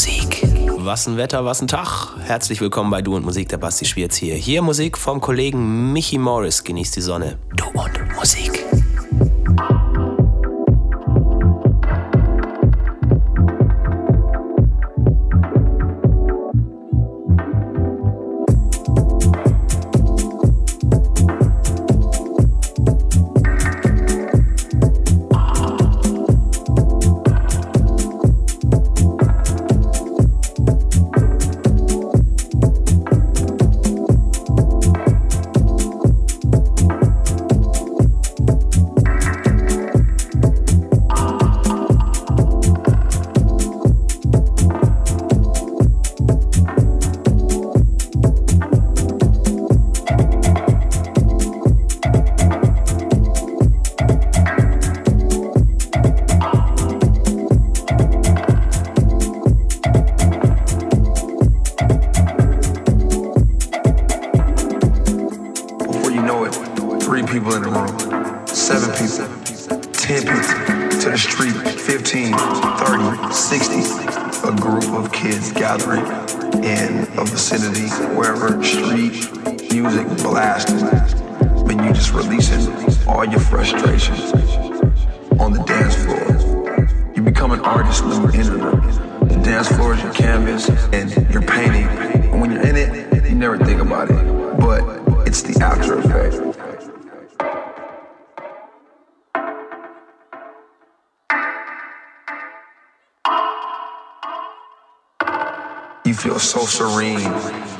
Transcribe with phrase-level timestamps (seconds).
[0.00, 0.42] Musik.
[0.78, 2.16] Was ein Wetter, was ein Tag.
[2.20, 4.34] Herzlich willkommen bei Du und Musik, der Basti Schwierz hier.
[4.34, 6.64] Hier Musik vom Kollegen Michi Morris.
[6.64, 7.38] Genießt die Sonne.
[7.54, 8.64] Du und Musik.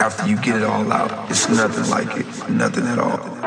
[0.01, 1.31] After you get it all out.
[1.31, 3.40] It's nothing like it, nothing at all.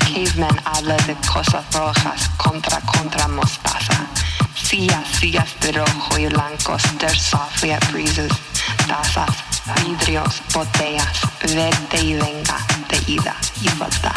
[0.00, 4.06] Caveman habla de cosas rojas contra contra mostaza.
[4.54, 8.32] Sillas, sillas de rojo y blancos, stare sofía at breezes.
[8.86, 9.30] Tazas,
[9.84, 11.20] vidrios, botellas,
[11.54, 12.56] vete y venga,
[12.88, 14.12] de ida y vuelta.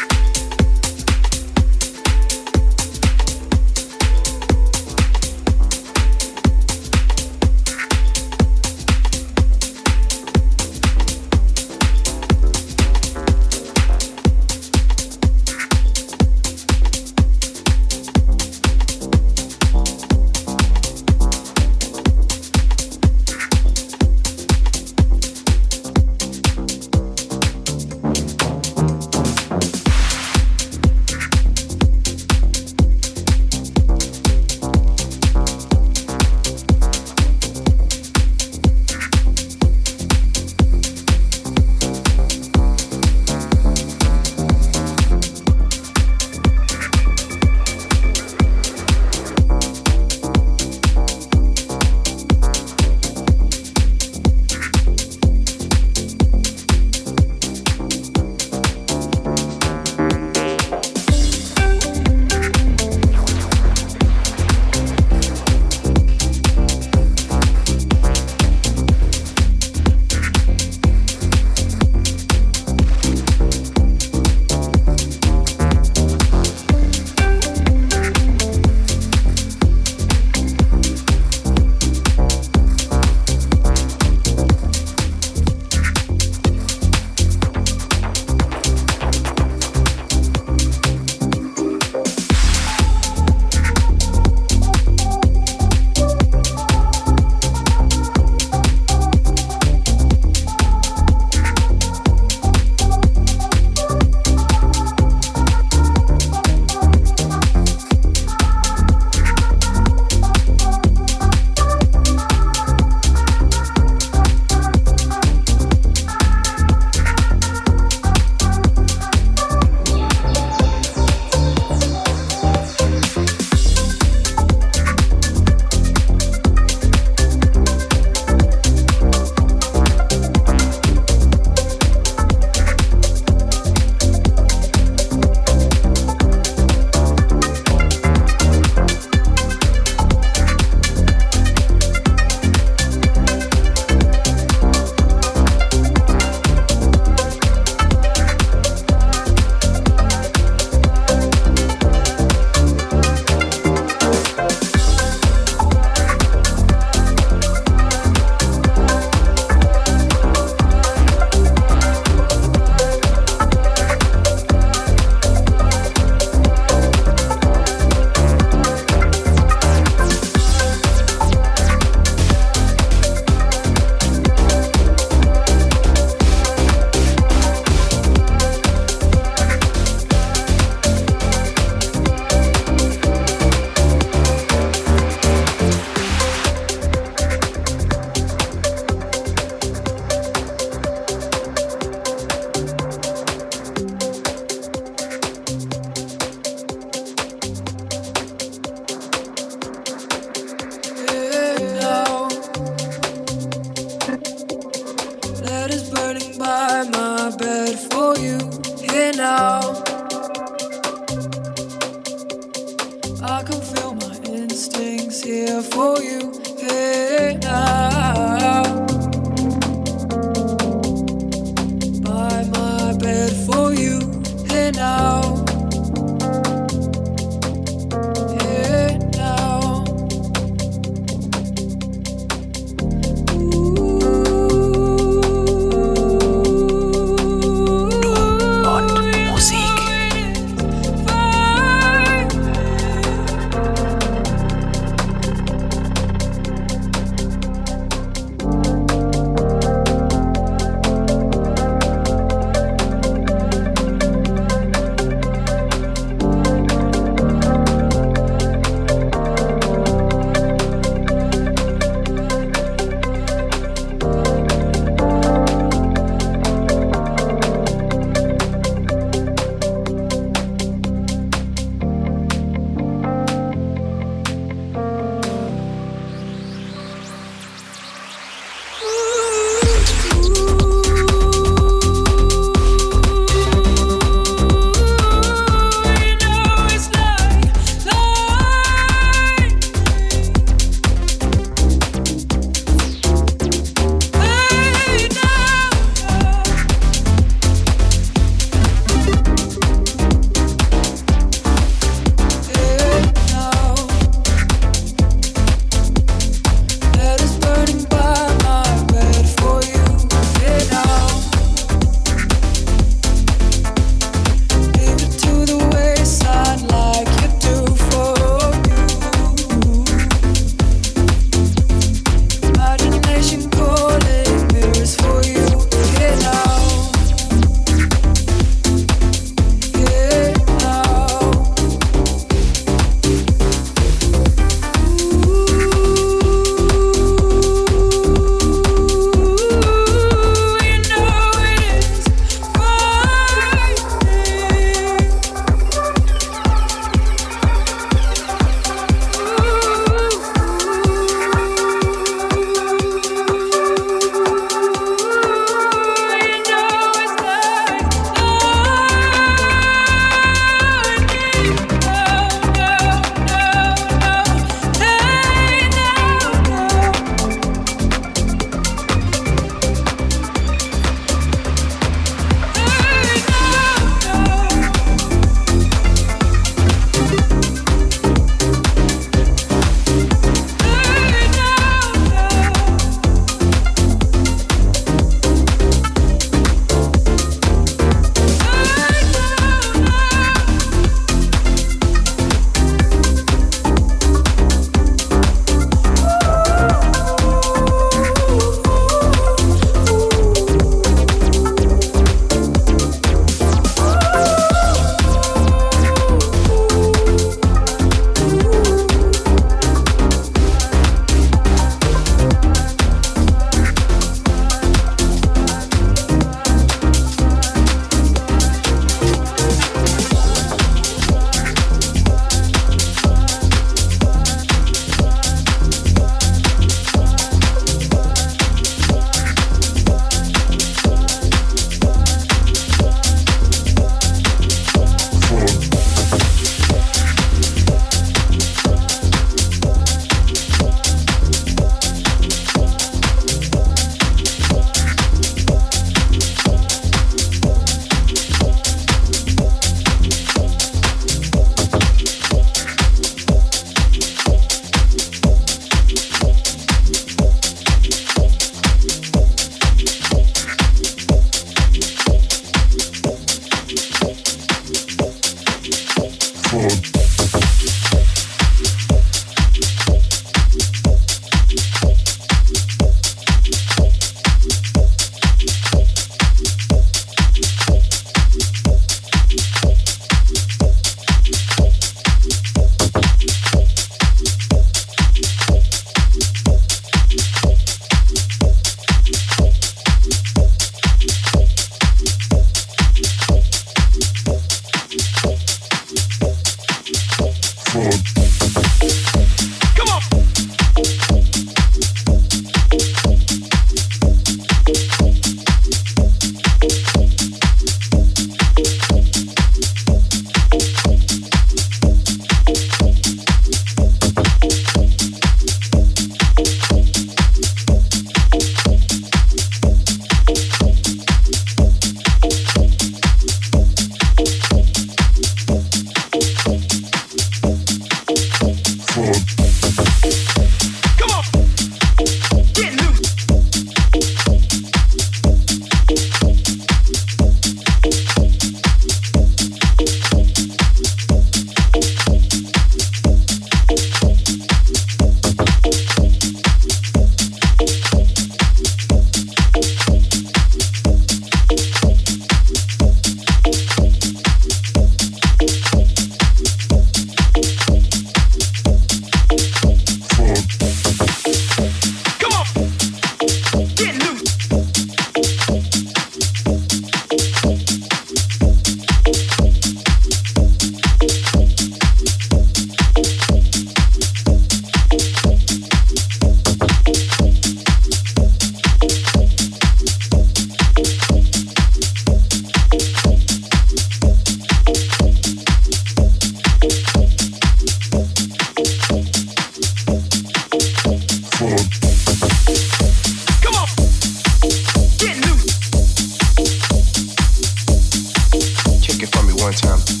[599.41, 600.00] one time.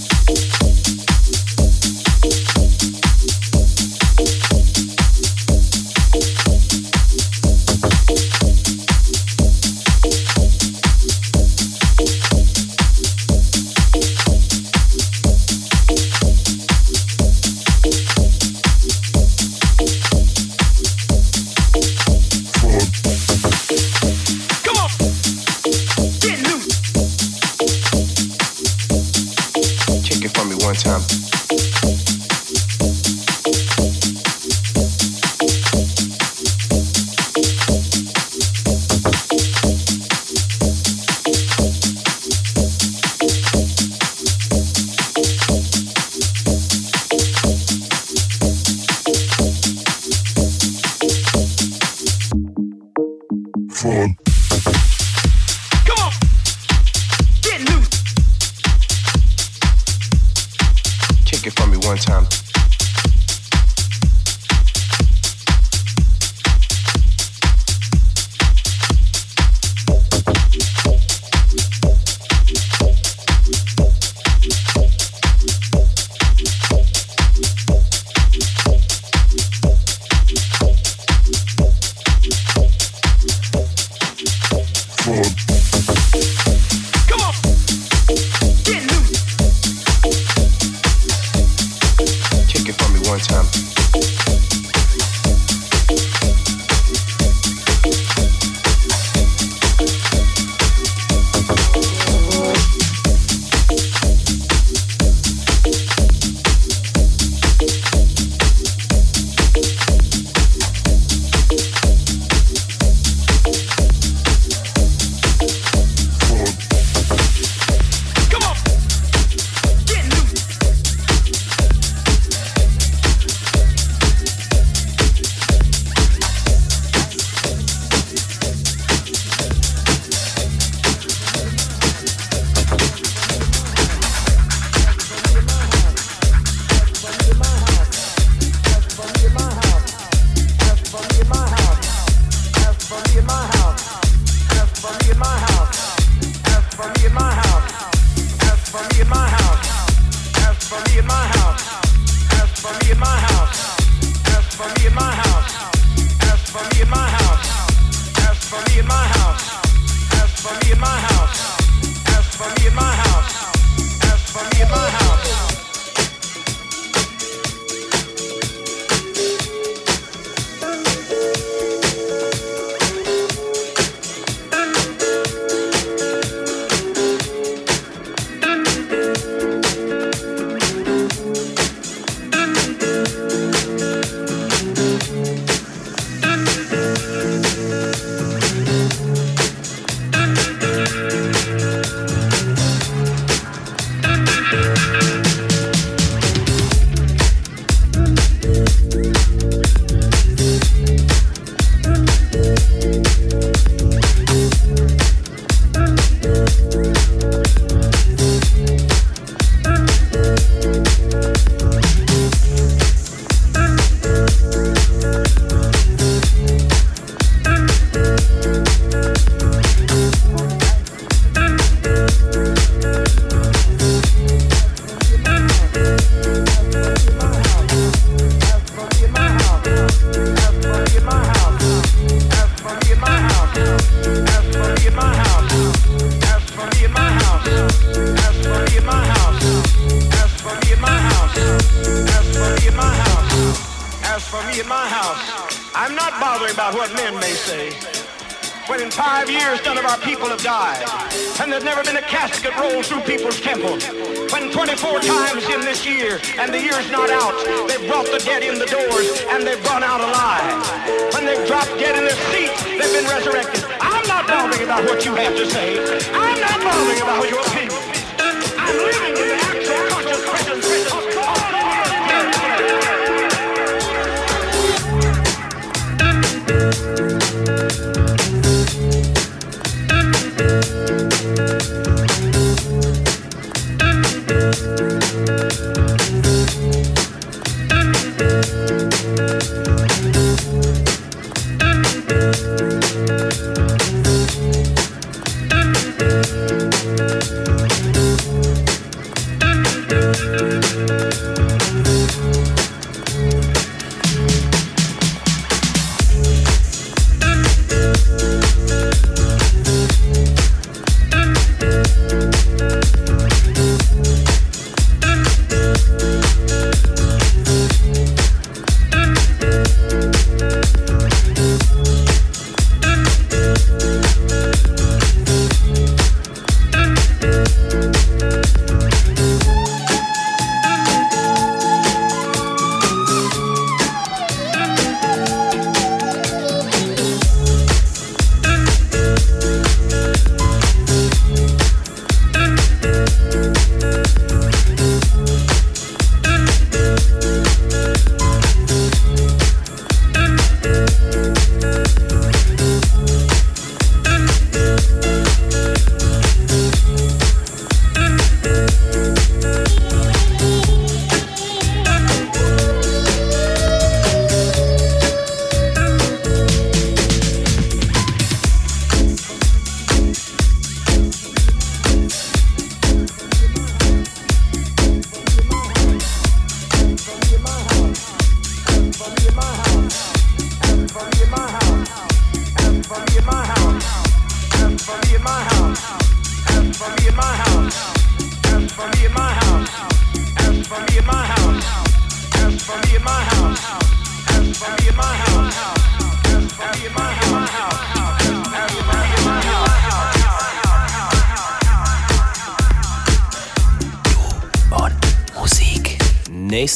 [256.39, 257.35] and the year's not out.
[257.67, 261.13] They brought the dead in the doors and they've run out alive.
[261.13, 263.63] When they've dropped dead in their seats, they've been resurrected.
[263.79, 265.79] I'm not bothering about what you have to say.
[266.13, 267.70] I'm not bothering about your opinion.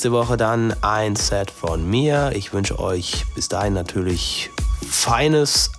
[0.05, 2.31] Nächste Woche dann ein Set von mir.
[2.35, 4.51] Ich wünsche euch bis dahin natürlich
[4.87, 5.71] feines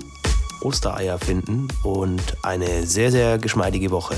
[0.63, 4.17] Ostereier finden und eine sehr, sehr geschmeidige Woche.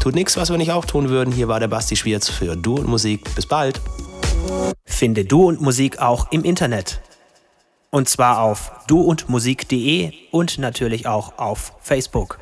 [0.00, 1.34] Tut nichts, was wir nicht auch tun würden.
[1.34, 3.34] Hier war der Basti Schwierz für Du und Musik.
[3.34, 3.82] Bis bald.
[4.86, 7.02] Finde Du und Musik auch im Internet.
[7.90, 12.38] Und zwar auf duundmusik.de und natürlich auch auf Facebook.